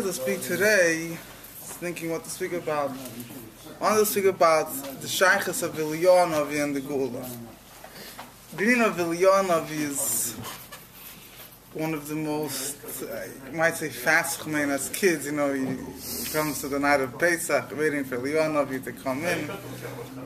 [0.00, 1.18] wanted to speak today,
[1.60, 2.90] thinking what to speak about.
[3.78, 4.72] I wanted to speak about
[5.02, 7.28] the Shaykhs of Vilyonovi and the Gula.
[8.56, 10.36] Being of Vilyonovi is
[11.74, 12.78] one of the most,
[13.46, 15.26] I might say, fast as kids.
[15.26, 15.66] You know, he
[16.32, 19.48] comes to the night of Pesach, waiting for Leonovi to come in.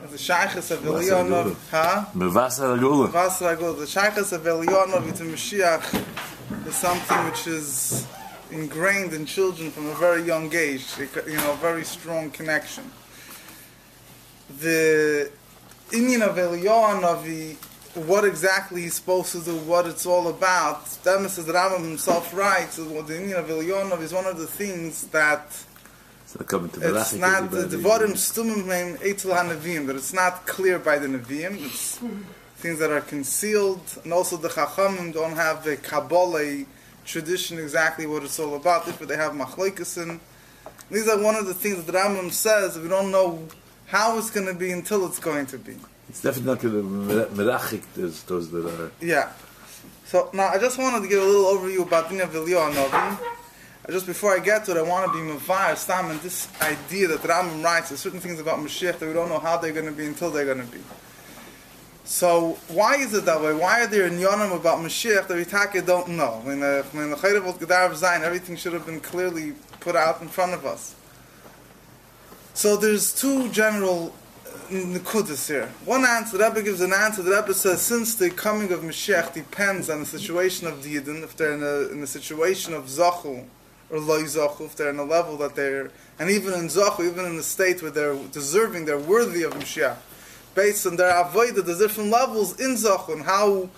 [0.09, 2.05] The Shaykhs of Vilyonovi, huh?
[2.15, 3.09] Mevasar Agula.
[3.09, 3.73] Vasra Gula.
[3.73, 8.07] The Shaykhs of Vilyonovi to Mashiach is something which is
[8.51, 12.91] ingrained in children from a very young age, you know, a very strong connection.
[14.59, 15.31] The
[15.91, 17.57] Indian of Eliyahu
[17.95, 20.85] what exactly he's supposed to do, what it's all about.
[21.03, 25.53] Then says Rambam himself writes, the Indian of Eliyahu is one of the things that
[26.25, 30.77] So coming to it's not the Devarim Stumim Meim Eitzel HaNeviim, that it's not clear
[30.79, 31.99] by the Neviim, it's
[32.57, 36.65] things that are concealed, and also the Chachamim don't have the Kabbalah
[37.05, 38.87] tradition exactly what it's all about.
[38.87, 40.19] If they have machlekesen,
[40.91, 42.77] these are one of the things that Rambam says.
[42.77, 43.47] We don't know
[43.87, 45.77] how it's going to be until it's going to be.
[46.09, 48.91] It's definitely not going to merachik those, those that are.
[49.01, 49.31] Yeah.
[50.05, 52.95] So now I just wanted to give a little overview about Dina Vilyo Novi.
[53.87, 56.47] Uh, just before I get to it, I want to be mavir stam and this
[56.61, 57.89] idea that Rambam writes.
[57.89, 60.29] There's certain things about Mashiach that we don't know how they're going to be until
[60.31, 60.79] they're going to be.
[62.05, 63.53] So why is it that way?
[63.53, 66.39] Why are there inyanim about Mashiach that we taka don't know?
[66.43, 70.27] When the when the Chayrav of Zayin, everything should have been clearly put out in
[70.27, 70.93] front of us.
[72.53, 74.13] So there's two general
[74.45, 75.67] uh, nekudas here.
[75.83, 77.23] One answer, the Rebbe gives an answer.
[77.23, 81.23] The Rebbe says since the coming of Mashiach depends on the situation of the Yidden,
[81.23, 83.45] if they're in a, in a situation of Zachu
[83.89, 85.89] or Loi Zachu, if they're in a level that they're,
[86.19, 89.97] and even in Zachu, even in the state where they're deserving, they're worthy of Mashiach
[90.55, 93.69] based on their avodah, there's different levels in Zachun, how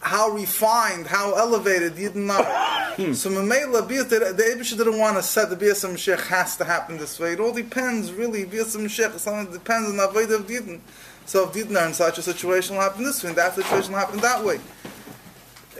[0.00, 2.94] how refined, how elevated Yidden are.
[2.94, 3.12] Hmm.
[3.12, 7.18] so Mamela, the Abish didn't want to set the Bias Mashiach has to happen this
[7.18, 7.32] way.
[7.32, 8.44] It all depends, really.
[8.44, 10.80] Bias Mashiach something depends on the avodah of Yidden.
[11.26, 13.92] So if Yidden are in such a situation, will happen this way, and that situation
[13.92, 14.60] will happen that way.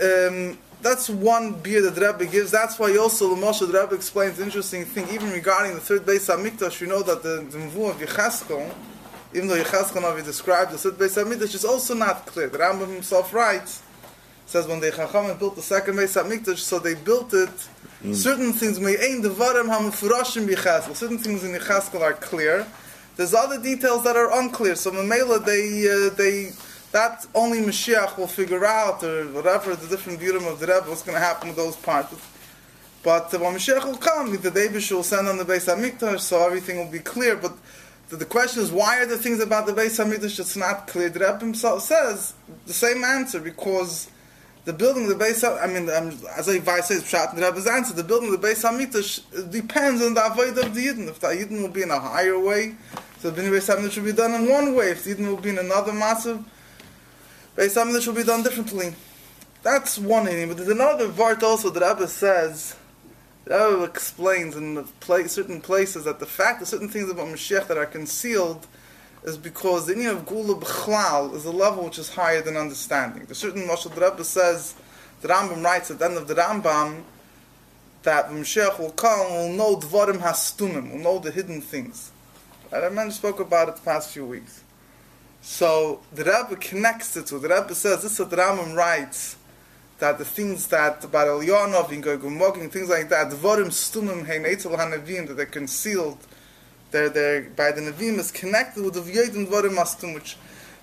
[0.01, 2.51] Um, that's one beer that the Rebbe gives.
[2.51, 6.29] That's why also the Moshe the Rebbe explains interesting thing, even regarding the third base
[6.29, 8.73] of Mikdash, you know that the, the Mvu of Yecheskel,
[9.35, 12.49] even though Yechazkanavi described the Sud Beis HaMikdash, is also not clear.
[12.49, 13.83] The Rambam himself writes,
[14.47, 17.51] says when the Chachamim built the second Beis HaMikdash, so they built it,
[18.03, 18.15] mm.
[18.15, 22.67] certain things, Me'ein Devarim HaMufurashim Yechazkel, certain things in Yechazkel are clear,
[23.17, 26.53] there's other details that are unclear, so Mamela, they, uh, they,
[26.93, 31.03] that only Mashiach will figure out, or whatever, the different view of the Rebbe, what's
[31.03, 32.15] going to happen with those parts.
[33.03, 36.47] But uh, when Mashiach will come, the David will send on the Beis HaMikdash, so
[36.47, 37.53] everything will be clear, but
[38.09, 41.11] so the question is, why are the things about the Beis Hamikdash that's not clear?
[41.11, 42.33] The Rebbe himself says
[42.67, 44.11] the same answer because
[44.65, 47.93] the building of the Beis I mean, um, as I says, Pshat the Rebbe's answer,
[47.93, 51.09] the building of the Beis Hamikdash depends on the avoid of the Yidden.
[51.09, 52.77] If the Yidden will be in a higher way,
[53.19, 54.93] so the Beis Hamikdash should be done in one way.
[54.93, 56.39] If the Yidden will be in another massive,
[57.57, 58.95] Beis Hamikdash will be done differently.
[59.63, 60.49] That's one thing.
[60.49, 62.75] But there's another part also that Rebbe says
[63.51, 67.67] Oh, Rebbe explains in place, certain places that the fact that certain things about Mashiach
[67.69, 68.67] that are concealed
[69.25, 73.25] is because the idea of Gula B'chlal is a level which is higher than understanding.
[73.25, 74.75] The certain Moshe Rebbe says,
[75.23, 77.03] the Rambam writes at the end of the Rambam,
[78.03, 82.13] that Mashiach will come, will know Dvarim Hastumim, will know the hidden things.
[82.71, 84.63] And I mentioned, spoke about it the past few weeks.
[85.41, 89.37] So the Rebbe connects it to, the Rebbe says, this is what the Rambam writes,
[89.99, 95.27] that the things that about Elyanov and things like that, Dvorim Stumim Hein Eitzel HaNevim,
[95.27, 96.19] that they're concealed,
[96.91, 100.37] they're, they're, by the Nevim is connected with the V'yedim Dvorim Mastum, which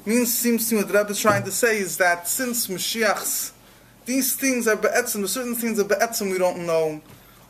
[0.05, 3.53] means, seems to me what the Rebbe is trying to say is that since Mashiach's,
[4.05, 7.01] these things are Be'etzim, certain things are Be'etzim we don't know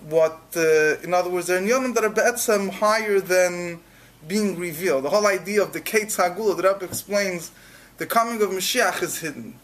[0.07, 3.79] what, uh, in other words, they're Yonim that are Be'etzim higher than
[4.27, 5.03] being revealed.
[5.03, 7.51] The whole idea of the Kates Hagula, the Rebbe explains,
[7.97, 9.59] the coming of Mashiach is hidden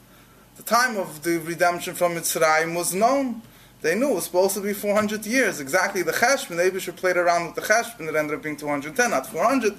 [0.62, 3.42] the time of the redemption from Mitzrayim was known.
[3.81, 5.60] They knew it was supposed to be 400 years.
[5.60, 9.10] Exactly the Cheshbon, the Abishur played around with the Cheshbon, it ended up being 210,
[9.10, 9.74] not 400.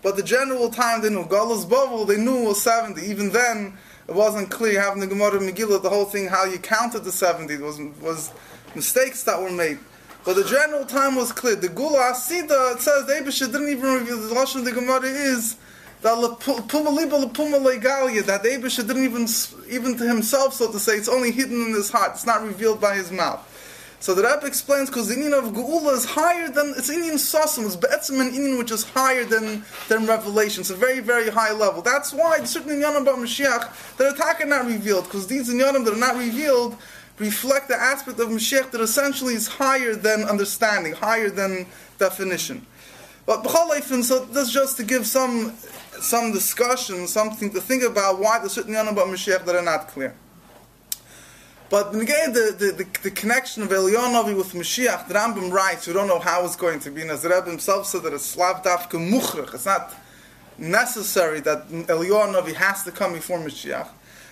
[0.00, 3.02] But the general time they knew, Galus Bovel, they knew was 70.
[3.02, 3.76] Even then,
[4.06, 7.56] it wasn't clear, having the Gemara Megillah, the whole thing, how you counted the 70,
[7.56, 8.30] was, was
[8.76, 9.80] mistakes that were made.
[10.24, 11.56] But the general time was clear.
[11.56, 15.02] The Gula Asida, it says the Abishur didn't even reveal, the Lashon of the Gemara
[15.02, 15.56] is,
[16.00, 16.28] that the
[18.48, 19.26] Abisha didn't even,
[19.70, 22.12] even to himself, so to say, it's only hidden in his heart.
[22.12, 23.44] It's not revealed by his mouth.
[24.00, 27.66] So the Rebbe explains because the Indian of Geula is higher than it's Indian Sasam,
[27.66, 30.60] it's Be'etzim an Indian which is higher than, than revelation.
[30.60, 31.82] It's a very, very high level.
[31.82, 35.98] That's why certain Inyanim about Mashiach that are not revealed, because these Inyanim that are
[35.98, 36.76] not revealed,
[37.18, 41.66] reflect the aspect of Mashiach that essentially is higher than understanding, higher than
[41.98, 42.64] definition.
[43.26, 45.52] But b'chol so that's just to give some
[46.00, 49.88] some discussion, something to think about why there's certain yanim about Mashiach that are not
[49.88, 50.14] clear.
[51.70, 55.92] But again, the, the, the, the connection of Elyonovi with Mashiach, the Rambam writes, we
[55.92, 57.02] don't know how it's going to be.
[57.02, 59.54] And as the Rebbe himself said that it's Slav Dafka.
[59.54, 59.94] It's not
[60.56, 63.88] necessary that Elyonovi has to come before Mashiach.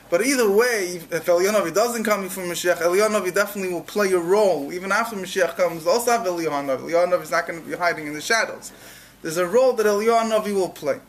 [0.08, 4.72] But either way, if Elyonovi doesn't come before Mashiach, Elyonovi definitely will play a role.
[4.72, 6.22] Even after Mashiach comes, also have.
[6.22, 8.72] Elyonovi is not going to be hiding in the shadows.
[9.20, 11.00] There's a role that Elyonovi will play.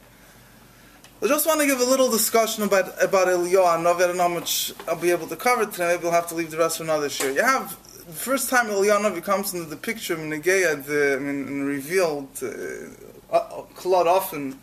[1.20, 3.66] I just want to give a little discussion about about Eliyahu.
[3.66, 5.88] I don't know how much I'll be able to cover today.
[5.88, 7.28] Maybe we'll have to leave the rest for another show.
[7.28, 7.76] You have
[8.06, 13.64] the first time Eliyahu comes into the picture in Negeya the, and revealed uh, uh,
[13.86, 14.60] lot often.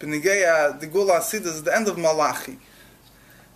[0.00, 2.58] Benegeya the Gula Sid is the end of Malachi.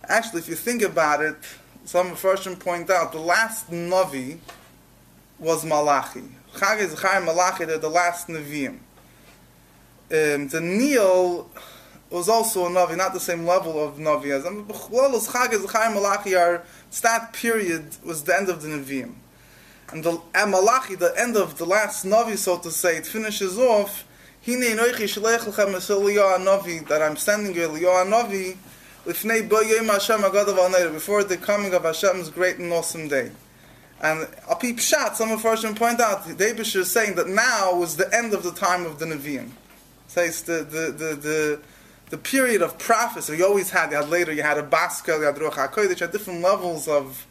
[0.05, 1.35] Actually, if you think about it,
[1.83, 4.37] some first point out the last Navi
[5.39, 6.23] was Malachi.
[6.55, 8.79] Chag Zechariah Malachi, they're the last Nevi'im.
[10.11, 11.51] Um, the Neil
[12.09, 14.65] was also a Navi, not the same level of Navi as them.
[14.65, 16.63] Chag Zechariah Malachi are,
[17.01, 19.13] that period was the end of the Nevi'im.
[19.91, 23.57] And the and Malachi, the end of the last Navi, so to say, it finishes
[23.57, 24.05] off,
[24.45, 26.01] Hine Enoichi Shalech Lechem Esil
[26.39, 28.57] Navi, that I'm sending you Eliyahu Navi,
[29.05, 33.31] Lifnei Bo Yom Hashem Agadav Al before the coming of Hashem's great and awesome day.
[34.01, 37.97] And a peep shot, some of us point out, Dabish is saying that now was
[37.97, 39.51] the end of the time of the Nevi'im.
[40.07, 41.61] Says the, the, the, the
[42.09, 43.91] the period of prophecy you always had.
[43.91, 47.27] You had later, you had a Baskel, you had Ruach HaKodesh, had different levels of,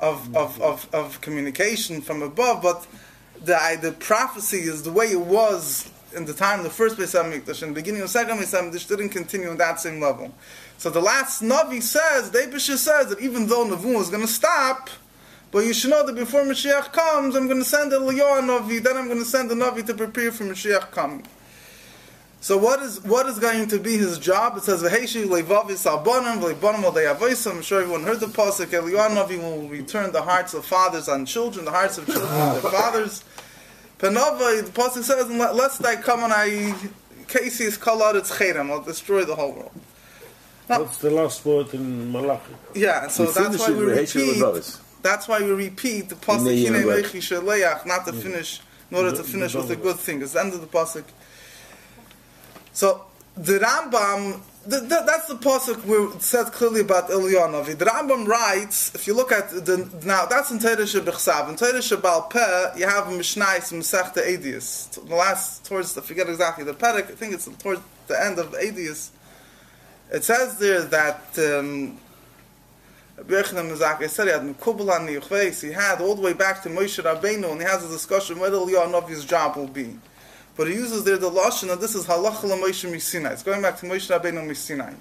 [0.00, 2.86] of, of, of, of communication from above, but
[3.44, 7.14] the, the prophecy is the way it was in the time of the first Beis
[7.14, 10.34] Hamikdash, in the beginning of the second Beis Hamikdash, didn't continue on that same level.
[10.78, 14.28] So the last Navi says, the Abishah says that even though Navu is going to
[14.28, 14.90] stop,
[15.50, 18.82] but you should know that before Mashiach comes, I'm going to send a Eliyahu Navi,
[18.82, 21.26] then I'm going to send a Navi to prepare for Mashiach coming.
[22.40, 24.56] So what is what is going to be his job?
[24.56, 28.66] It says V'heishi levavis albonim v'leibonim al I'm sure everyone heard the pasuk.
[28.66, 32.62] Eliyahu will return the hearts of fathers on children, the hearts of children on their
[32.70, 33.24] fathers.
[33.98, 36.74] Panova, the pasuk says, "Lest I come and I
[37.26, 39.72] Casey's color its chedem, I'll destroy the whole world."
[40.68, 42.54] Now, that's the last word in Malachi.
[42.74, 44.42] Yeah, so we that's why we repeat.
[45.02, 48.60] That's why we repeat the pasuk not to finish,
[48.90, 50.20] in order to finish with a good thing.
[50.22, 51.04] It's the end of the pasuk.
[52.76, 53.06] So
[53.38, 57.78] the Rambam, the, the, that's the pasuk it says clearly about Eliyahu.
[57.78, 61.48] The Rambam writes, if you look at the now, that's in Torah Shebechsav.
[61.48, 64.90] In Torah Shebal Peh, you have Mishnais Masechta Edius.
[64.90, 67.10] The last towards, I forget exactly the Perek.
[67.10, 69.08] I think it's towards the end of Edius.
[70.12, 71.38] It says there that.
[71.38, 71.98] Um,
[73.16, 78.38] said he had all the way back to Moshe Rabbeinu, and he has a discussion
[78.38, 79.96] whether Eliyahu's job will be.
[80.56, 83.32] But he uses there the lashon that this is halach Moshe Misinai.
[83.32, 84.94] It's going back to Moshe Rabbeinu Misinai.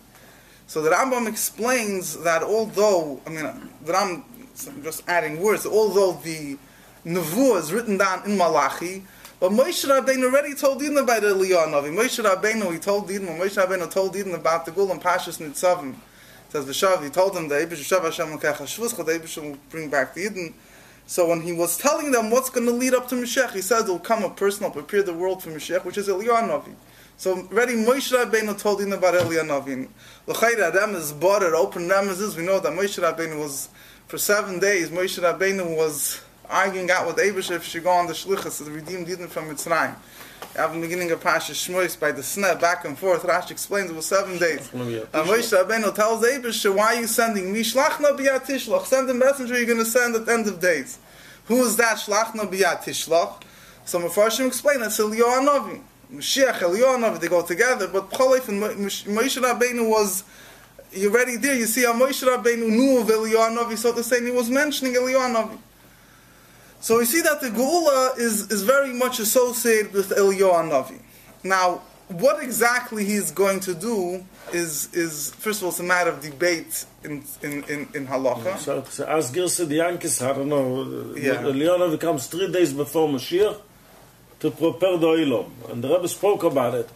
[0.67, 4.25] So the Rambam explains that although I mean the Ram
[4.67, 6.57] I'm just adding words, although the
[7.05, 9.03] Nevuah is written down in Malachi,
[9.39, 11.93] but Moshe Rabbeinu already told Eden about Eliyahu Navi.
[11.93, 15.91] Moshe Rabbeinu he told Eden, Moshe Rabbeinu told Eden about the Gulam Pashas Nitzavim.
[15.91, 20.13] It says V'shav, he told them the Eibush Shav Hashem the Eibush will bring back
[20.13, 20.53] the Eden.
[21.07, 23.83] So when he was telling them what's going to lead up to Mashiach, he says
[23.83, 26.73] there'll come a person who'll prepare the world for Mashiach, which is Eliyahu.
[27.17, 29.87] So already Moshe Rabbeinu told him about Eliyahu Navi.
[30.27, 32.35] L'chayra Remez bought it, open Remezes.
[32.35, 33.69] We know that Moshe Rabbeinu was,
[34.07, 38.13] for seven days, Moshe Rabbeinu was arguing out with Abish if she go on the
[38.13, 39.95] Shlichus, to redeem Eden from Mitzrayim.
[40.55, 43.23] The beginning of Pasha Shmois by the snap back and forth.
[43.23, 44.71] Rashi explains it was seven days.
[44.71, 44.81] And
[45.27, 47.59] Moshe Rabbeinu tells Abish, why are you sending me?
[47.59, 48.85] Shlachna biyat tishlach.
[48.85, 50.97] Send the messenger you're going to send at the end of days.
[51.47, 53.41] Who is that Shlachna biyat tishlach?
[53.83, 55.81] So Mepharshim explain that's Eliyahu Navi.
[56.13, 57.89] Mashiach, Eliyahu Navi, they go together.
[57.89, 60.23] But Cholif and Moshe Rabbeinu was
[60.93, 61.55] you're already there.
[61.55, 64.49] You see how Moshe Rabbeinu knew of Eliyahu Navi, so to say, and he was
[64.49, 65.57] mentioning Eliyahu Navi.
[66.85, 70.99] So we see that the Geula is, is very much associated with Eliyahu Navi.
[71.43, 74.23] Now, what exactly he's going to do
[74.53, 78.59] is, is first of all, it's a matter of debate in, in, in, in halacha.
[78.59, 81.41] So, so as Gil said, the Yankis, I don't know, yeah.
[81.41, 83.59] Eliyahu comes three days before Mashiach
[84.41, 85.49] to prepare the Oilom.
[85.71, 86.89] And the Rebbe spoke about it.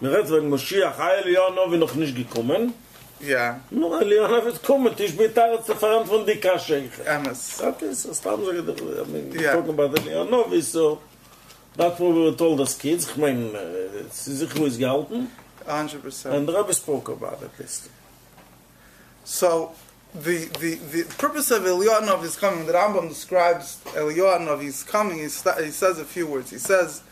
[0.00, 2.74] Meret, when Mashiach, Eliyahu Navi noch nicht gekommen,
[3.22, 3.60] Ja.
[3.70, 6.90] Nu, Leon hat es kommen, ich bin da zu fahren von die Kasche.
[7.06, 7.60] Ames.
[7.62, 9.52] Okay, so stamm so I mean, yeah.
[9.52, 10.98] talking about the Leon, no, so
[11.76, 13.54] that what we were told as kids, ich mein,
[14.10, 15.28] es ist sich was gehalten.
[15.66, 16.34] 100%.
[16.34, 17.88] And the Rebbe spoke about it, this.
[19.24, 19.72] So,
[20.14, 25.28] the, the, the purpose of Eliyahu is coming, the Rambam describes Eliyahu is coming, he,
[25.28, 26.50] sta- he says a few words.
[26.50, 27.02] He says,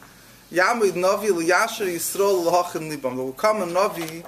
[0.53, 3.15] Yamid Navi Liyasher Yisrael L'Hachem Libam.
[3.15, 4.27] There will come a Navi,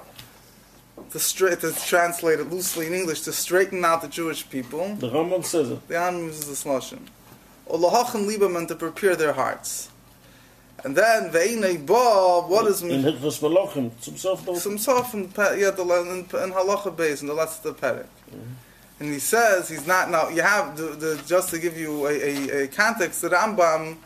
[1.12, 4.94] to, straight, to translate it loosely in English, to straighten out the Jewish people.
[4.96, 5.88] The Rambam says it.
[5.88, 6.66] The Rambam uses this.
[6.66, 9.90] Or L'Hachem Libam, and to prepare their hearts.
[10.84, 12.82] And then Ve'inei Ba, what is...
[12.82, 14.56] In Hilchas Malachim, zum Sof.
[14.58, 18.06] Some soft in, yeah, the, in, in halacha base in the last of the perek.
[18.98, 20.28] And he says he's not now.
[20.28, 23.22] You have the, the just to give you a, a, a context.
[23.22, 23.96] The Rambam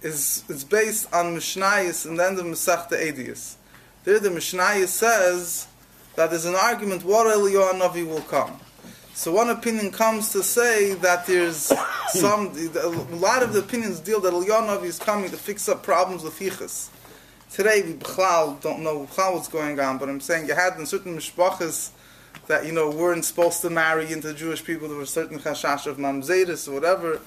[0.00, 3.56] is is based on Mishnayis and then the Masechta Edius.
[4.04, 5.66] There, the Mishnayis says
[6.18, 8.58] that there's an argument what Eliyahu Navi will come.
[9.14, 11.72] So one opinion comes to say that there's
[12.08, 15.84] some a lot of the opinions deal that Eliyahu Navi is coming to fix up
[15.84, 16.90] problems with Hichas.
[17.52, 20.86] Today we b'chlal don't know b'chlal what's going on, but I'm saying you had in
[20.86, 21.90] certain mishpachas
[22.48, 24.88] that you know weren't supposed to marry into Jewish people.
[24.88, 27.20] There were certain chashash of mamzedus or whatever,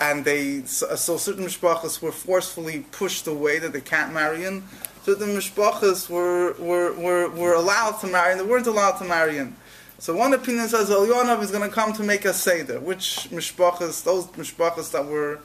[0.00, 4.62] and they so, so certain mishpachas were forcefully pushed away that they can't marry in
[5.04, 9.04] so the mishpachas were, were, were, were allowed to marry, and they weren't allowed to
[9.04, 9.56] marry in.
[9.98, 14.02] So one opinion says Elyonav is going to come to make a seder, which mishpachas,
[14.04, 15.40] those mishpachas that were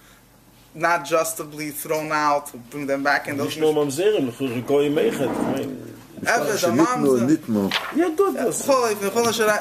[0.74, 3.98] not justly thrown out, bring them back in those mishpachas.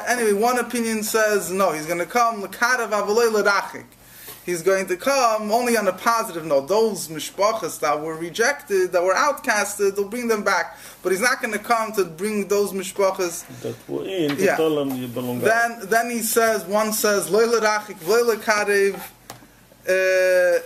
[0.07, 2.41] Anyway, one opinion says no, he's going to come.
[4.47, 6.69] He's going to come only on a positive note.
[6.69, 10.77] Those mishpachas that were rejected, that were outcasted, they'll bring them back.
[11.03, 13.43] But he's not going to come to bring those mishpachas.
[13.61, 14.55] Dat wo in, Ja.
[14.55, 15.43] dat allen die belongen.
[15.43, 18.95] Then, then he says, one says loy l'rachik, loy l'kadev,
[19.89, 20.61] uh.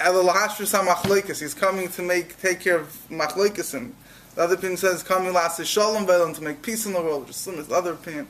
[0.00, 3.92] He's coming to make take care of machlokesim.
[4.34, 7.26] The other opinion says coming last is shalom ve'elam to make peace in the world.
[7.28, 8.28] Just the other opinion.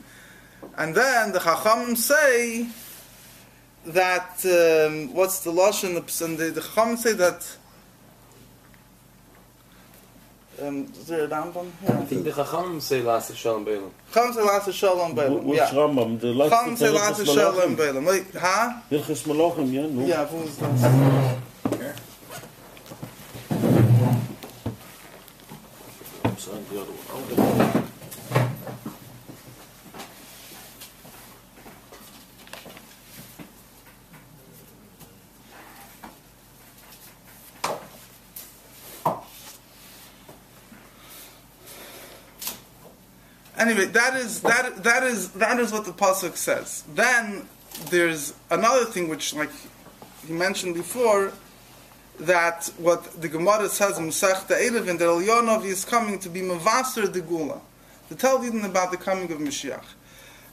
[0.77, 2.67] And then the Chachamim say
[3.85, 5.95] that um, what's the lashon?
[6.25, 7.45] And the, the Chachamim say that.
[10.61, 11.71] Um, is there a Rambam?
[11.87, 13.91] I think the Chacham say last Shalom Beilim.
[14.11, 15.43] Chachamim say last is shalom ve'elam.
[15.43, 15.69] Which Yeah.
[15.69, 16.19] Rambam?
[16.19, 18.05] The Chachamim last say last is shalom Hilchas ve'elam.
[18.05, 18.81] Wait, huh?
[18.91, 20.05] Hilchas Malachim, ja, nu.
[20.05, 21.37] Yeah, who's that?
[26.37, 27.38] Sorry, the other one.
[43.69, 46.83] Anyway, that is that that is that is what the pasuk says.
[46.95, 47.47] Then
[47.91, 49.51] there's another thing which, like
[50.25, 51.31] he mentioned before,
[52.19, 57.13] that what the Gemara says in Masechta Eruvin that Elionov is coming to be Mavaser
[57.13, 57.61] de Gula,
[58.07, 59.85] to tell Eden about the coming of Mashiach.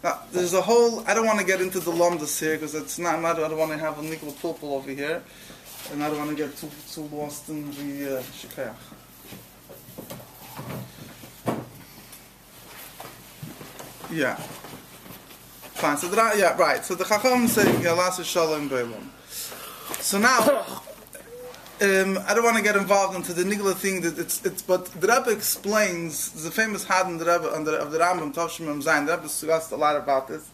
[0.04, 1.02] Now, there's a whole.
[1.06, 3.22] I don't want to get into the lumdas here because it's not.
[3.22, 5.22] not I don't want to have a nickel pulpul over here,
[5.90, 8.95] and I don't want to get too too lost in the uh, shikayach.
[14.10, 14.36] Yeah.
[15.74, 15.96] Fine.
[15.98, 16.84] So the, yeah, right.
[16.84, 19.08] So the Chacham say Yalas Shalom Beilam.
[20.00, 20.40] So now,
[21.82, 24.62] um, I don't want to get involved into the nigla thing that it's it's.
[24.62, 28.66] But the Rebbe explains the famous had in the Rebbe the, of the Rambam Tavshim
[28.82, 29.06] Zayin.
[29.06, 30.48] The Rebbe discussed a lot about this.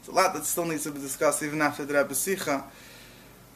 [0.00, 2.64] It's a lot that still needs to be discussed even after the Rebbe Sicha.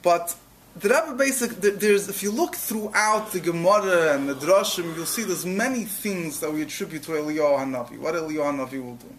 [0.02, 0.34] But
[0.76, 5.24] the Rebbe basic there's if you look throughout the Gemara and the Drashim, you'll see
[5.24, 7.98] there's many things that we attribute to Eliyahu Hanavi.
[7.98, 9.14] What Eliyahu Hanavi will do.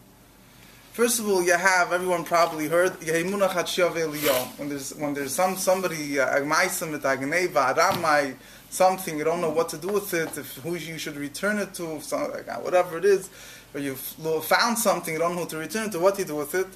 [0.94, 6.38] First of all, you have everyone probably heard When there's when there's some somebody uh,
[6.38, 8.36] Agmaisa mit Agneva Aramai
[8.70, 11.74] something you don't know what to do with it, if who you should return it
[11.76, 13.32] to, if some, like, whatever it is,
[13.74, 14.00] or you've
[14.46, 16.54] found something you don't know who to return it to, what do you do with
[16.54, 16.68] it?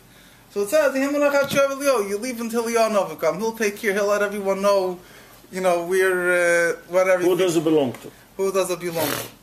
[0.50, 3.38] So it says You leave until will come.
[3.38, 3.94] He'll take care.
[3.94, 4.98] He'll let everyone know.
[5.52, 7.22] You know we're uh, whatever.
[7.22, 8.12] Who does it belong to?
[8.38, 9.37] Who does it belong to?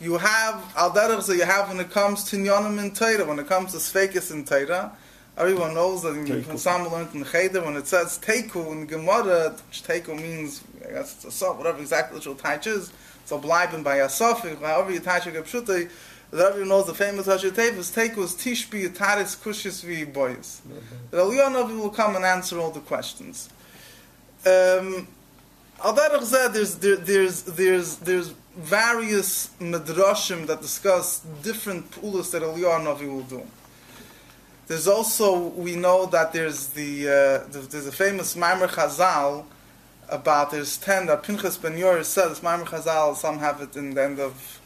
[0.00, 3.48] You have al so you have when it comes to nyanim in Torah, when it
[3.48, 4.92] comes to sfekis in Torah,
[5.36, 6.56] everyone knows that in.
[6.56, 11.24] Sam learned in Cheder when it says teiku in Gemara, which teiku means I guess
[11.24, 12.92] it's a whatever exactly literal taich is.
[13.24, 15.90] So bleiben by a sofik, however you taich a pshutei,
[16.30, 20.60] that everyone knows the famous Rashi Tevis, teiku is tishbi taris kushis vi boyis.
[21.10, 23.48] That Eliyahu will come and answer all the questions.
[24.46, 25.08] Um,
[25.84, 32.42] Al derech zeh, there's there, there's there's there's various midrashim that discuss different pulas that
[32.42, 33.42] Eliyahu Navi will do.
[34.66, 37.12] There's also we know that there's the, uh,
[37.52, 39.44] the there's a famous Maimer Chazal
[40.08, 43.14] about there's ten that Pinchas Ben Yor says Maimer Chazal.
[43.14, 44.60] Some have it in the end of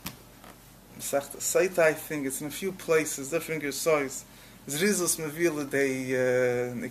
[0.98, 4.24] Masechta Saita, I think it's in a few places, different Gersois.
[4.66, 6.88] Zrizus Mevila, they, uh,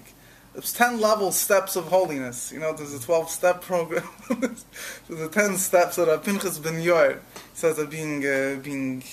[0.56, 2.52] it's 10 level steps of holiness.
[2.52, 4.08] You know, there's a 12 step program.
[4.30, 7.22] there's a 10 steps that are Pinchas Ben Yor
[7.54, 9.04] says that being, uh, being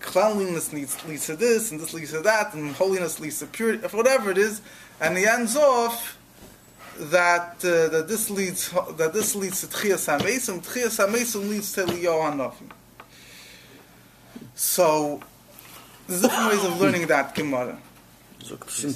[0.00, 3.86] cleanliness leads, leads to this, and this leads to that, and holiness leads to purity,
[3.88, 4.62] whatever it is.
[5.00, 6.18] And he ends off
[6.96, 10.64] that uh, that this leads that this leads to Tchias HaMesim.
[10.64, 12.70] Tchias HaMesim leads to Liyah HaNavi.
[14.54, 15.20] So,
[16.06, 17.76] there's different ways of learning that Gemara.
[18.44, 18.92] So, it's in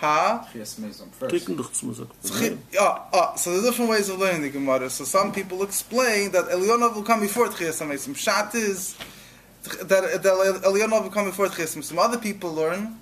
[0.00, 1.20] Tikkun Mistama.
[1.20, 1.28] Ha?
[1.28, 2.70] Tikkun doch.
[2.72, 4.90] Yeah, ah, so there's different ways of learning the Gemara.
[4.90, 8.16] So some people explain that Elionov will come before Tchias HaMesim.
[8.16, 8.96] Shat is
[9.64, 11.84] that, that Elionov will come before Tchias HaMesim.
[11.84, 12.98] Some other people learn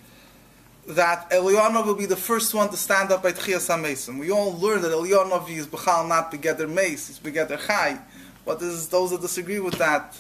[0.87, 4.19] that Elionov will be the first one to stand up by Tchias HaMesim.
[4.19, 7.99] We all learn that Elionov is Bechal not Begeder Meis, he's Begeder Chai.
[8.45, 10.19] But there's those that disagree with that.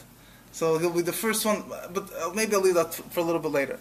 [0.52, 3.40] So he'll be the first one, but uh, maybe I'll leave that for a little
[3.40, 3.78] bit later.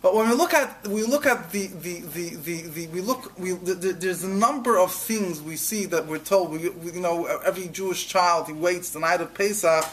[0.00, 3.36] But when we look at we look at the the, the, the, the we look
[3.38, 6.92] we the, the, there's a number of things we see that we're told we, we,
[6.92, 9.84] you know every Jewish child he waits the night of Pesach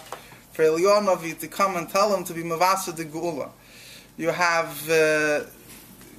[0.52, 3.50] for Elionavi to come and tell him to be Mavasa de Geula.
[4.16, 5.46] You have uh,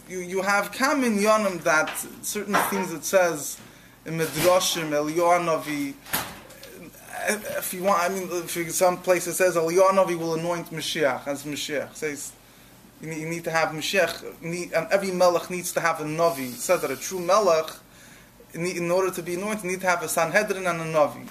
[0.09, 3.61] you you have Kamin Yonim that certain things it says
[4.05, 5.95] in Midrashim Elionavi
[7.29, 11.45] if you want, I mean, for some places it says Eliyahu will anoint Mashiach as
[11.45, 11.91] Mashiach.
[11.91, 12.33] It says
[13.01, 16.05] you need, you need to have Mashiach, need, and every Melech needs to have a
[16.05, 16.55] Navi.
[16.55, 17.71] It says that a true Melech,
[18.55, 21.29] in order to be anointed, need to have a Sanhedrin and a Navi.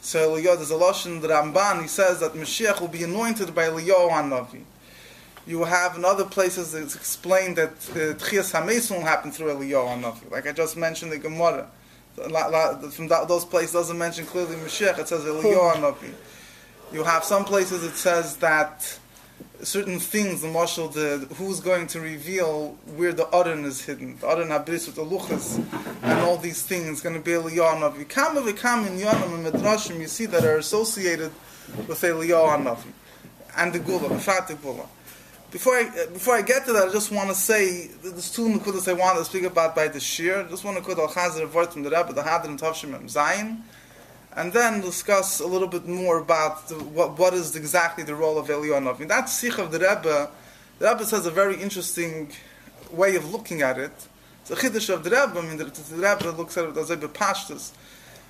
[0.00, 3.64] So Eliyahu, there's a Lashon, the Ramban, he says that Mashiach will be anointed by
[3.64, 4.62] Eliyahu and Navi.
[5.46, 9.94] You have in other places it's explained that uh, Tchias HaMesim will happen through Eliyahu
[9.94, 10.30] and Navi.
[10.30, 11.68] Like I just mentioned the Gemara
[12.16, 14.98] from those places doesn't mention clearly Mashiach.
[14.98, 16.12] It says Eliyahu Navi.
[16.92, 18.98] You have some places it says that
[19.62, 24.16] certain things, the marshal, the who's going to reveal where the Aron is hidden.
[24.18, 25.58] The Aron Habris with the Luchas
[26.02, 28.08] and all these things going to be Eliyahu Navi.
[28.08, 31.30] Kama v'kam in Yonam and Midrashim you see that are associated
[31.88, 32.92] with Eliyahu Navi
[33.56, 34.86] and the Gula, the Fat Gula.
[35.50, 38.48] Before I uh, before I get to that, I just want to say there's two
[38.48, 40.46] nukudas I want to speak about by the shir.
[40.48, 43.60] Just want to quote al Chazer Vort from the Rebbe, the Hadron Tavshim Zayin,
[44.36, 48.38] and then discuss a little bit more about the, what what is exactly the role
[48.38, 48.96] of Elionov.
[48.96, 50.30] I mean, that sikh of the Rebbe,
[50.78, 52.30] the Rebbe says a very interesting
[52.90, 53.92] way of looking at it.
[54.42, 55.38] It's a chiddush of the Rebbe.
[55.38, 57.72] I mean, the, the Rebbe looks at it as a pashtus,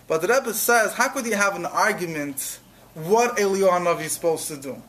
[0.06, 2.58] but the Rebbe says, how could you have an argument
[2.94, 4.82] what Elionov is supposed to do?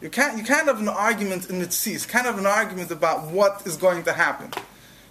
[0.00, 3.66] You can't, you can't have an argument in mitzis, kind of an argument about what
[3.66, 4.50] is going to happen.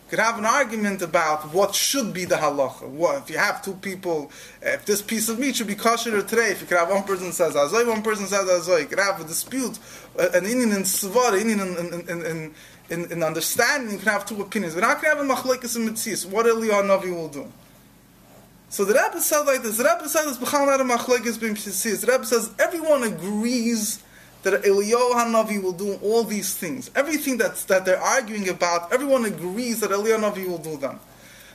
[0.10, 2.88] Could have an argument about what should be the halacha.
[2.88, 6.50] What, if you have two people, if this piece of meat should be kosher today,
[6.50, 9.22] if you could have one person says azoy, one person says azoy, you could have
[9.22, 9.78] a dispute,
[10.18, 12.56] uh, an Indian in svar, Indian in, in, in,
[12.90, 14.74] in, in understanding, you can have two opinions.
[14.74, 16.26] But how can have a machlekes in mitzis?
[16.26, 17.52] What Eliyahu Navi will do?
[18.70, 19.78] So the Rebbe said like this.
[19.78, 24.02] The Rebbe says, "B'chal not machlekes b'im The Rebbe says everyone agrees
[24.44, 26.90] that Eliyahu Hanavi will do all these things.
[26.96, 31.00] Everything that, that they're arguing about, everyone agrees that Eliyahu Hanavi will do them.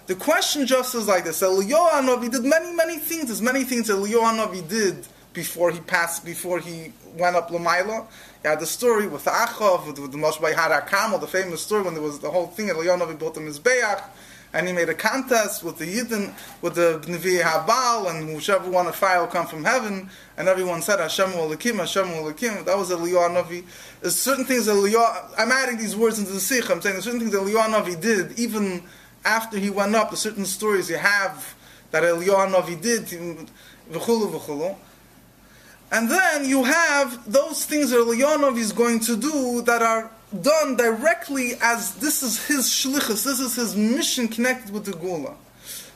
[0.06, 1.40] The question just is like this.
[1.40, 3.26] Eliyahu Hanavi did many, many things.
[3.26, 8.06] There's many things Eliyahu Hanavi did before he passed, before he went up Lamaila.
[8.44, 11.94] You had the story with Achav, with, with the Moshe Harakam, the famous story when
[11.94, 14.02] there was the whole thing, Eliyahu Hanavi built him his Be'ach
[14.54, 18.86] and he made a contest with the Yidden, with the Nevi Habal, and whichever one
[18.86, 22.64] a fire will come from heaven, and everyone said Hashem Olakim, Hashem Olakim.
[22.64, 23.64] That was Eliyahu Navi.
[24.00, 27.04] There's certain things that Eliyahu, I'm adding these words into the Sikh, I'm saying there's
[27.04, 28.84] certain things that Eliyahu Navi did, even
[29.24, 31.56] after he went up, there's certain stories you have
[31.90, 33.06] that Eliyahu Navi did,
[33.90, 34.76] v'chulu v'chulu.
[35.90, 40.10] And then you have those things that Eliyahu is going to do that are
[40.42, 45.34] done directly as this is his shlichus, this is his mission connected with the Gula.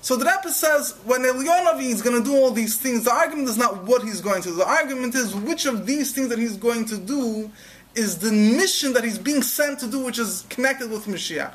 [0.00, 3.48] So the Rebbe says when Elionavi is going to do all these things, the argument
[3.48, 4.54] is not what he's going to do.
[4.56, 7.50] The argument is which of these things that he's going to do
[7.94, 11.54] is the mission that he's being sent to do, which is connected with Mashiach.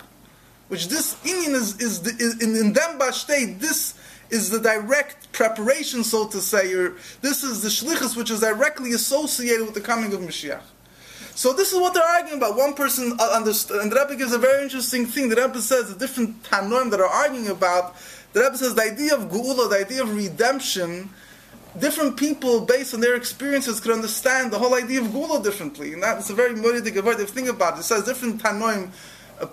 [0.68, 3.96] Which this Indian is, is, the, is in, in Demba state, this
[4.30, 8.92] is the direct preparation, so to say, or this is the shlichus which is directly
[8.94, 10.62] associated with the coming of Mashiach.
[11.36, 12.56] So this is what they're arguing about.
[12.56, 15.30] One person uh, understood, and the Rebbe gives a very interesting thing.
[15.30, 17.96] The Rebbe says the different Tanoim that are arguing about.
[18.34, 21.10] The Rebbe says the idea of Geula, the idea of redemption,
[21.80, 25.94] different people, based on their experiences, could understand the whole idea of Geula differently.
[25.94, 27.80] And that's a very motivating word to think about.
[27.80, 28.92] It says different Tanoim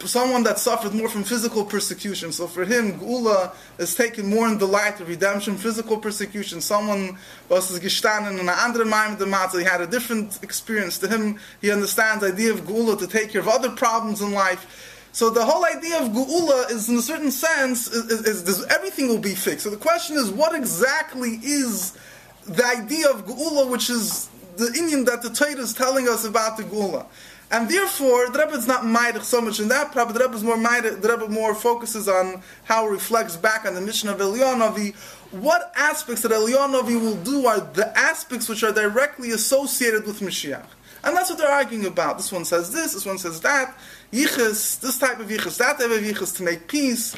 [0.05, 2.33] someone that suffered more from physical persecution.
[2.33, 6.61] So for him, Gula is taken more in the light of redemption, physical persecution.
[6.61, 10.99] Someone was gestanden in an andere Maim the Matzah, he had a different experience.
[10.99, 14.33] To him, he understands the idea of Gula to take care of other problems in
[14.33, 14.99] life.
[15.13, 19.09] So the whole idea of Geula is, in a certain sense, is, is, is, everything
[19.09, 19.65] will be fixed.
[19.65, 21.99] So the question is, what exactly is
[22.47, 26.57] the idea of Geula, which is the Indian that the Torah is telling us about
[26.57, 27.07] the Geula?
[27.53, 30.45] And therefore, the Rebbe is not Maidach so much in that but the Rebbe is
[30.45, 34.19] more Maidach, the Rebbe more focuses on how it reflects back on the mission of
[34.19, 34.95] Elyonovi.
[35.33, 40.67] What aspects that Elyonovi will do are the aspects which are directly associated with Mashiach.
[41.03, 42.19] And that's what they're arguing about.
[42.19, 43.77] This one says this, this one says that.
[44.13, 47.17] Yichus, this type of yichus, that type of yichus to make peace.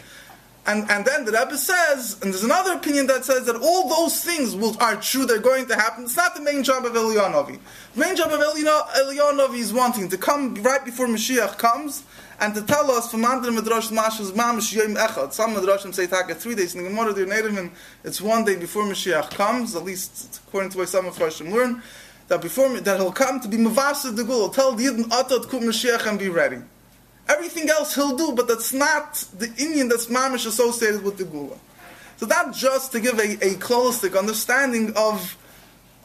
[0.64, 4.22] And, and then the Rebbe says, and there's another opinion that says that all those
[4.24, 6.04] things will, are true, they're going to happen.
[6.04, 7.58] It's not the main job of Elyonovi.
[7.94, 12.04] The main job of Elyonovi is wanting to come right before Mashiach comes
[12.38, 15.32] and to tell us from under Midrash Mashas Mamish Yom Echad.
[15.32, 16.76] Some Midrashim say Taka three days.
[16.76, 17.70] In the Gemara, they're
[18.04, 21.82] it's one day before Mashiach comes, at least according to what some of Farshim learn,
[22.28, 25.62] that before that he'll come to be Mavasa the Gul, tell the Yidden Atot Kum
[25.62, 26.58] Mashiach and be ready.
[27.28, 31.56] Everything else he'll do, but that's not the Indian that's mamish associated with the Gula.
[32.16, 35.36] So that just to give a, a holistic understanding of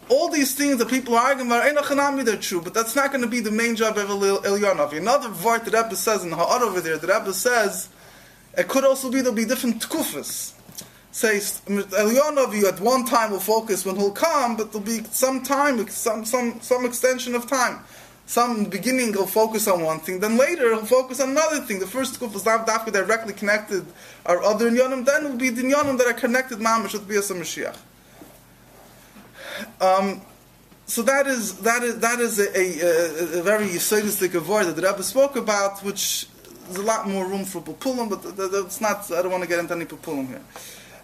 [0.09, 3.27] all these things that people are arguing about, they're true, but that's not going to
[3.27, 4.97] be the main job of Elyanov.
[4.97, 7.89] Another vart that Rebbe says in the Ha'ar over there, the Rebbe says,
[8.57, 10.53] it could also be there'll be different tkufas.
[11.11, 15.85] Says Elyanov, at one time will focus when he'll come, but there'll be some time,
[15.89, 17.83] some, some, some extension of time
[18.27, 21.79] some beginning he'll focus on one thing, then later he'll focus on another thing.
[21.79, 23.85] The first kuf is not dafka directly connected
[24.25, 27.77] or other inyanim, then it will be the that are connected mamash with Bias Mashiach.
[29.81, 30.21] Um,
[30.85, 34.81] so that is that is that is a, a, a very yisodistic avoid that the
[34.81, 36.27] Rebbe spoke about, which
[36.65, 39.09] there's a lot more room for pupulim, but that's not.
[39.09, 40.41] I don't want to get into any pupulim here.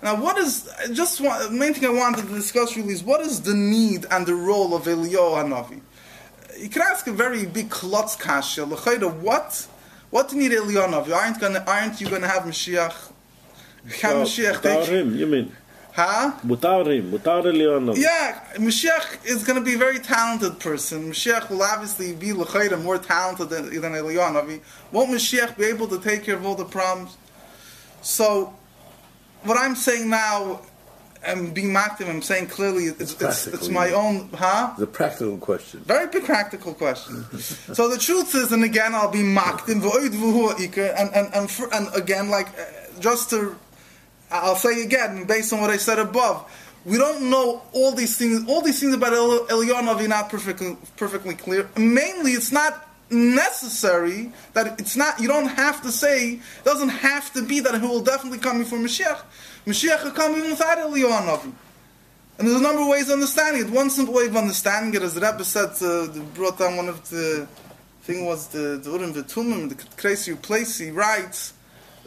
[0.01, 3.41] Now, what is just one, main thing I wanted to discuss really is what is
[3.41, 5.79] the need and the role of Eliyahu Hanavi
[6.57, 8.65] you can ask a very big klotz kasha.
[8.65, 9.67] What?
[10.09, 11.07] What do you need Elionov?
[11.07, 13.11] You aren't gonna, aren't you gonna have Mashiach?
[13.91, 14.87] Can Mashiach take?
[14.87, 15.51] him, you mean?
[15.93, 16.33] Huh?
[16.43, 17.97] Mutarim, mutar Elionov.
[17.97, 21.11] Yeah, Mashiach is going to be a very talented person.
[21.11, 24.59] Mashiach will obviously be l'chayda more talented than, than Elionov.
[24.91, 27.15] Won't Mashiach be able to take care of all the problems?
[28.01, 28.55] So,
[29.43, 30.61] what I'm saying now
[31.25, 32.09] I'm being active.
[32.09, 34.73] I'm saying clearly it's, it's, it's, my own, huh?
[34.77, 35.81] The practical question.
[35.81, 37.25] Very practical question.
[37.39, 41.87] so the truth is, and again, I'll be mocked and and and and, for, and
[41.95, 43.55] again, like uh, just to,
[44.31, 46.49] I'll say again, based on what I said above,
[46.85, 48.47] we don't know all these things.
[48.49, 51.69] All these things about El- Elionov are not perfectly perfectly clear.
[51.77, 55.19] Mainly, it's not necessary that it's not.
[55.19, 56.39] You don't have to say.
[56.63, 59.21] Doesn't have to be that he will definitely come before Mashiach
[59.65, 61.53] Mashiach will come even without Eliyahu Navi.
[62.37, 63.71] And there's a number of ways of understanding it.
[63.71, 65.69] One simple way of understanding it, as the Rebbe said,
[66.33, 67.47] brought down one of the
[68.01, 71.53] thing was the the Urim V'Tumim, the Kresi Uplesi writes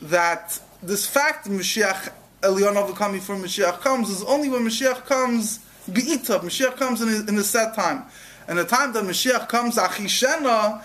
[0.02, 6.40] that this fact Mashiach Eliyahu coming before Mashiach comes is only when Mashiach comes be'itab.
[6.40, 8.04] Mashiach comes in in a set time.
[8.48, 10.82] And the time that Mashiach comes, Achishena,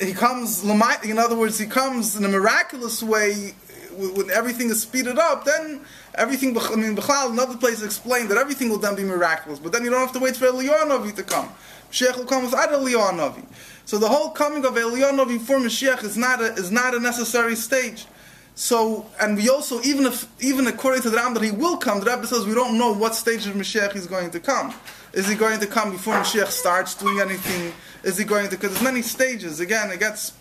[0.00, 3.54] he comes, in other words, he comes in a miraculous way
[3.96, 5.80] when everything is speeded up, then
[6.14, 9.58] everything, I mean, Bechal, another place explained that everything will then be miraculous.
[9.58, 11.48] But then you don't have to wait for Eliyahu to come.
[11.90, 13.44] Mashiach will come without Eliyahu
[13.84, 17.56] So the whole coming of Eliyahu for Mashiach is not a, is not a necessary
[17.56, 18.06] stage.
[18.54, 22.00] So, and we also, even if, even according to the Ram that he will come,
[22.00, 24.74] the Rebbe says we don't know what stage of Mashiach he's going to come.
[25.12, 27.72] Is he going to come before Mashiach starts doing anything?
[28.02, 29.60] Is he going to, because there's many stages.
[29.60, 30.32] Again, it gets,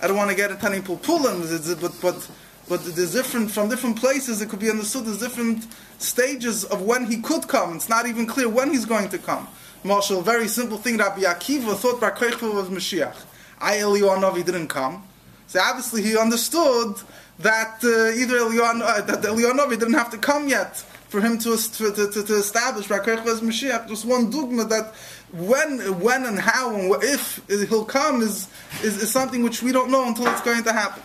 [0.00, 2.30] I don't want to get into any pulpulim, but, but
[2.68, 4.42] but there's different from different places.
[4.42, 5.66] It could be understood there's different
[5.98, 7.76] stages of when he could come.
[7.76, 9.46] It's not even clear when he's going to come.
[9.84, 10.96] Marshall, very simple thing.
[10.96, 13.16] Rabbi Akiva thought Bar Kochva was Mashiach.
[13.60, 15.06] I Eliyahu didn't come.
[15.46, 16.96] So obviously he understood
[17.38, 21.56] that uh, either Eliyahu, uh, that Eliyahu didn't have to come yet for him to
[21.56, 23.88] to, to, to establish Bar Kochva as Mashiach.
[23.88, 24.94] Just one dogma that
[25.32, 28.48] when when and how and if he'll come is,
[28.82, 31.02] is, is something which we don't know until it's going to happen.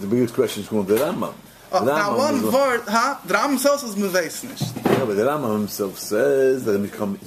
[0.00, 1.34] The biggest question is going to the Rambam.
[1.70, 3.18] Uh, now one word, huh?
[3.26, 7.18] The Rambam himself says meveis Yeah, but the Rambam himself says that he come.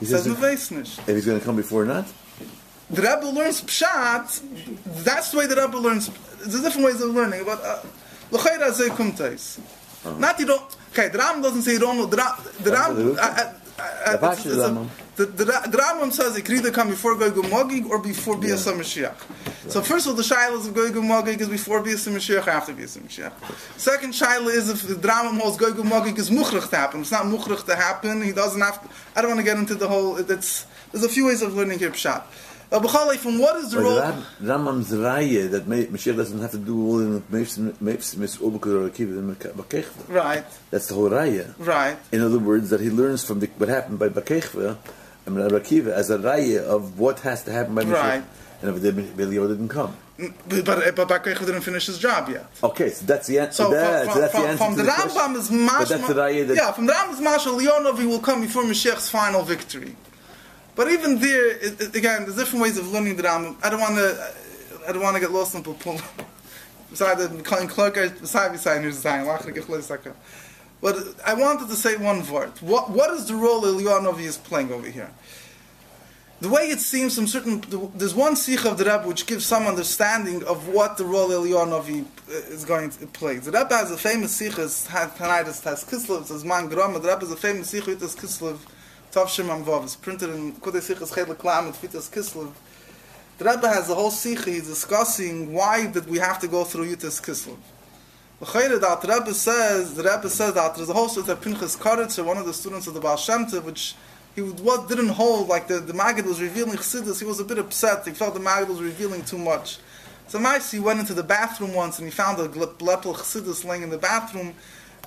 [0.00, 2.06] He says meveis If he's going to come before or not.
[2.90, 5.04] The Rebbe learns pshat.
[5.04, 6.10] That's the way the Rebbe learns.
[6.38, 7.82] There's different ways of learning, but uh,
[10.18, 10.62] Not you don't.
[10.92, 12.06] Okay, the Rambam doesn't say you don't know.
[12.06, 13.12] The, Ram, the Ram, The
[14.14, 14.68] it's- it's a-
[15.16, 18.66] the, the, the Rambam says it could either come before Gog Magog or before Bias
[18.66, 19.14] Mashiach.
[19.70, 22.72] So first of all, the shaila of Gog Magog is before Bias Mashiach or after
[22.72, 23.32] Bias Mashiach.
[23.76, 27.00] Second shaila is if the Rambam holds Gog Magog is muchrich to happen.
[27.00, 28.22] It's not muchrich to happen.
[28.22, 28.80] He doesn't have.
[28.82, 30.16] To, I don't want to get into the whole.
[30.16, 32.22] It's there's a few ways of learning here pshat.
[32.70, 33.98] B'chalei, from what is the role?
[33.98, 38.90] Ram- Rambam's raya that Mashiach doesn't have to do all in Mepsis Mis Ubukur or
[38.90, 40.08] Akiva in Bakechva.
[40.08, 41.54] Right, That's the whole raya.
[41.58, 41.96] right.
[42.12, 44.76] In other words, that he learns from the, what happened by Bakechva
[45.24, 47.92] and Rabbi Akiva as a raya of what has to happen by Mashiach.
[47.92, 48.24] Right.
[48.60, 49.96] And if the Belial didn't come.
[50.18, 52.44] Mm, but but eh, but Bakrecha didn't finish his job yet.
[52.62, 53.62] Okay, so that's the answer.
[53.62, 55.78] So that, from, so that's from, the answer from the the Rambam is mashma.
[55.78, 57.60] But that's the raya that- yeah, from the Rambam is mashma.
[57.64, 59.94] Leonovi will come before Mashiach's final victory.
[60.78, 63.56] But even there, it, it, again, there's different ways of learning the Rambam.
[63.64, 64.32] I don't want to.
[64.86, 66.00] I don't want to get lost in Pupul.
[66.88, 69.26] Beside the Clark, beside beside who's saying,
[70.80, 72.52] but I wanted to say one word.
[72.60, 75.10] What what is the role Leonovi is playing over here?
[76.40, 77.64] The way it seems from certain,
[77.96, 82.04] there's one sikh of the Rebbe which gives some understanding of what the role Elyonovi
[82.04, 83.38] uh, is going to play.
[83.38, 87.18] The Rebbe has a famous sikh, is Tanaitis Tas Kislev, says Man Grom, the Rebbe
[87.18, 88.58] has a famous sikh, Vitas Kislev,
[89.12, 92.52] Tavshim Amvav, it's printed in Kudei Sikhas Chedle Klam, and Vitas Kislev.
[93.38, 96.94] The Rebbe has a whole sikh, he's discussing why did we have to go through
[96.94, 97.56] Yud Tes Kislev.
[98.40, 101.40] The Chayre that the Rebbe says, the Rebbe says that there's a whole sort of
[101.40, 103.94] Pinchas Karitz, one of the students of the Baal Shem Tov, which
[104.34, 107.18] he what didn't hold like the the Maggid was revealing Chassidus.
[107.18, 108.06] He was a bit upset.
[108.06, 109.78] He felt the Maggid was revealing too much.
[110.28, 113.90] So Maisi went into the bathroom once and he found a blepel Chassidus laying in
[113.90, 114.54] the bathroom,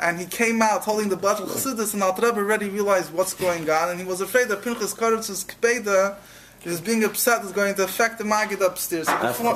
[0.02, 3.90] and he came out holding the blepel Chassidus, and Rebbe already realized what's going on,
[3.90, 6.18] and he was afraid that Pinchas Karitz's kpeda
[6.64, 9.08] is being upset is going to affect the Maggid upstairs.
[9.08, 9.56] So, before,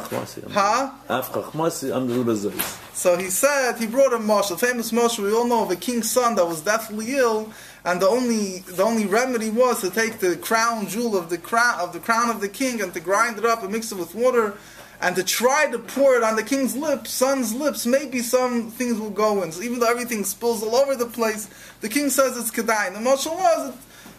[0.51, 0.91] huh?
[2.93, 5.19] so he said he brought a Moshe, famous Moshe.
[5.19, 7.51] We all know of a king's son that was deathly ill,
[7.83, 11.79] and the only the only remedy was to take the crown jewel of the crown
[11.79, 14.15] of the crown of the king and to grind it up and mix it with
[14.15, 14.55] water,
[15.01, 17.85] and to try to pour it on the king's lips, son's lips.
[17.85, 19.51] Maybe some things will go in.
[19.51, 21.49] So even though everything spills all over the place,
[21.81, 22.87] the king says it's kedai.
[22.87, 23.73] And the was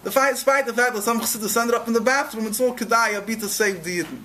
[0.04, 2.74] the fact, despite the fact that some chassidus ended up in the bathroom, it's all
[2.74, 4.22] kedai, be to save the yidden.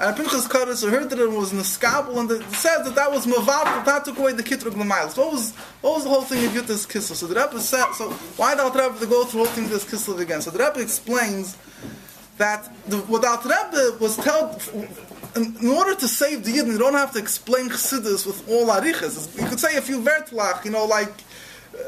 [0.00, 3.84] And Pinchas Kaddish heard that it was Neskabel, and it says that that was Mavav,
[3.84, 5.18] that took away the Kitrug Lamiles.
[5.18, 7.16] What was what was the whole thing of Yud Tes Kislev?
[7.16, 8.08] So the Rebbe said, so
[8.38, 10.40] why did Alter Rebbe go through the whole thing of this Kislev again?
[10.40, 11.58] So the Rebbe explains
[12.40, 14.62] that the, what Alter Rebbe was told,
[15.36, 18.66] in, in order to save the Yidden, you don't have to explain Chassidus with all
[18.68, 19.38] arichas.
[19.38, 21.12] You could say a few vertlach, you know, like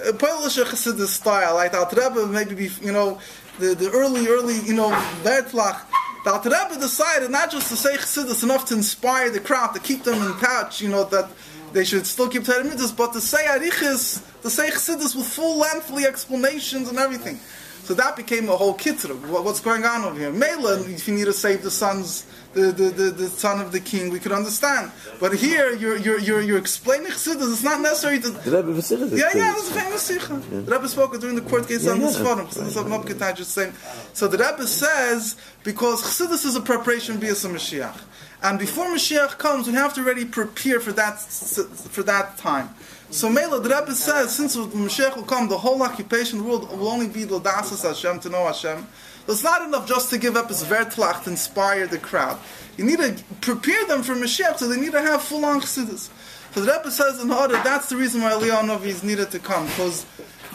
[0.06, 3.18] uh, Polish Chassidus style, like Alter Rebbe maybe be, you know,
[3.58, 4.90] the, the early, early, you know,
[5.22, 5.80] vertlach.
[6.24, 9.80] The Alter Rebbe decided not just to say Chassidus enough to inspire the crowd, to
[9.80, 11.30] keep them in touch, you know, that
[11.72, 16.04] they should still keep Torah but to say Arichis, to say Chassidus with full lengthy
[16.04, 17.40] explanations and everything.
[17.84, 19.28] So that became a whole kitrug.
[19.28, 20.30] What, what's going on over here?
[20.32, 23.80] Mela, if you need to save the sons, the, the, the, the son of the
[23.80, 24.92] king, we could understand.
[25.18, 27.52] But here, you're, you're, you're, you're explaining Chassidus.
[27.52, 28.30] It's not necessary to.
[28.30, 29.10] The Rebbe was serious.
[29.12, 30.34] Yeah, yeah, that's a famous sikha.
[30.34, 32.24] The Rebbe spoke during the court case Yeah, on this yeah.
[32.24, 32.50] forum.
[32.50, 33.72] So, so, not Ketai just saying.
[34.12, 38.00] So the Rebbe says because Chassidus is a preparation b'yas Mashiach,
[38.44, 42.70] and before Mashiach comes, we have to already prepare for that for that time.
[43.12, 46.88] So Mela, the Rebbe says, since Mashiach will come, the whole occupation the world will
[46.88, 48.86] only be L'dasas Hashem, to know Hashem.
[49.26, 52.38] So it's not enough just to give up his to inspire the crowd.
[52.78, 56.08] You need to prepare them for Mashiach, so they need to have full-on Chassidus.
[56.54, 59.66] So the Rebbe says in order, that's the reason why Leonov is needed to come,
[59.66, 60.06] because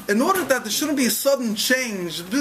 [0.09, 2.21] in order that there shouldn't be a sudden change.
[2.21, 2.33] All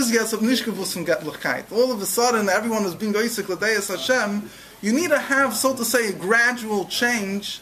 [1.93, 4.49] of a sudden, everyone is being l'deis Hashem.
[4.81, 7.61] You need to have, so to say, a gradual change.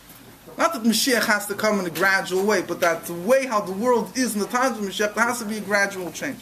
[0.56, 3.60] Not that Mashiach has to come in a gradual way, but that the way how
[3.60, 6.38] the world is in the times of Mashiach, there has to be a gradual change.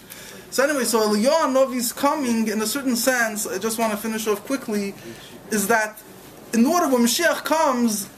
[0.51, 4.27] So anyway, so Eliyahu Novi's coming, in a certain sense, I just want to finish
[4.27, 4.94] off quickly,
[5.51, 5.98] is that
[6.53, 8.11] in order when Mashiach comes,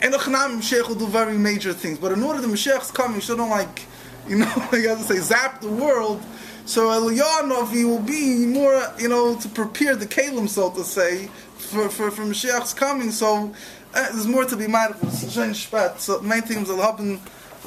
[0.00, 3.82] and Mashiach will do very major things, but in order the Mashiach's coming, shouldn't like,
[4.26, 6.22] you know, like I say, zap the world.
[6.64, 11.26] So Eliyahu Novi will be more, you know, to prepare the Kalim, so to say,
[11.56, 13.10] for, for, for Mashiach's coming.
[13.10, 13.52] So
[13.92, 15.10] there's more to be mad for.
[15.10, 17.18] So the main thing is, I'll have the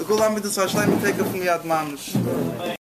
[0.03, 2.75] Gulam Midas Hashem take it from Yad Manish.